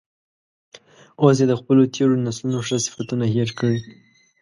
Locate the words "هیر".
3.35-3.49